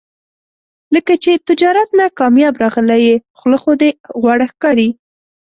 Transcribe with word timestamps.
لکه 0.95 1.13
چې 1.23 1.31
تجارت 1.47 1.89
نه 1.99 2.05
کامیاب 2.19 2.53
راغلی 2.63 2.99
یې، 3.07 3.15
خوله 3.39 3.57
خو 3.61 3.71
دې 3.81 3.89
غوړه 4.21 4.47
ښکاري. 4.51 4.89